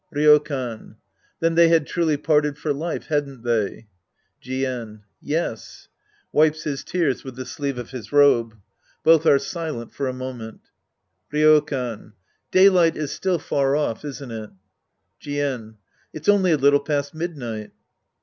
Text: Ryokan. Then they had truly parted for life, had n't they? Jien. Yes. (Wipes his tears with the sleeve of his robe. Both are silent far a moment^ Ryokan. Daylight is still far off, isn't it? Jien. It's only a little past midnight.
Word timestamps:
Ryokan. 0.15 0.95
Then 1.41 1.53
they 1.53 1.67
had 1.67 1.85
truly 1.85 2.17
parted 2.17 2.57
for 2.57 2.73
life, 2.73 3.05
had 3.05 3.29
n't 3.29 3.43
they? 3.43 3.87
Jien. 4.43 5.03
Yes. 5.21 5.89
(Wipes 6.31 6.63
his 6.63 6.83
tears 6.83 7.23
with 7.23 7.35
the 7.35 7.45
sleeve 7.45 7.77
of 7.77 7.91
his 7.91 8.11
robe. 8.11 8.57
Both 9.03 9.27
are 9.27 9.37
silent 9.37 9.93
far 9.93 10.07
a 10.07 10.11
moment^ 10.11 10.61
Ryokan. 11.31 12.13
Daylight 12.49 12.97
is 12.97 13.11
still 13.11 13.37
far 13.37 13.75
off, 13.75 14.03
isn't 14.03 14.31
it? 14.31 14.49
Jien. 15.21 15.75
It's 16.13 16.27
only 16.27 16.51
a 16.51 16.57
little 16.57 16.79
past 16.79 17.13
midnight. 17.13 17.69